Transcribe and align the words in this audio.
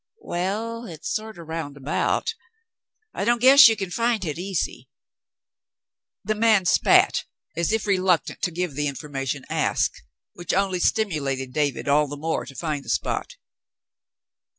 "Waal, 0.19 0.85
hit's 0.87 1.13
sorter 1.13 1.45
round 1.45 1.77
about. 1.77 2.33
I 3.13 3.23
don't 3.23 3.39
guess 3.39 3.67
ye 3.69 3.75
c'n 3.75 3.91
find 3.91 4.23
hit 4.23 4.39
easy." 4.39 4.89
The 6.23 6.33
man 6.33 6.65
spat 6.65 7.23
as 7.55 7.71
if 7.71 7.85
reluctant 7.85 8.41
to 8.41 8.49
give 8.49 8.73
the 8.73 8.87
information 8.87 9.45
asked, 9.47 10.01
which 10.33 10.53
only 10.55 10.79
stimulated 10.79 11.53
David 11.53 11.87
all 11.87 12.07
the 12.07 12.17
more 12.17 12.47
to 12.47 12.55
find 12.55 12.83
the 12.83 12.89
spot. 12.89 13.35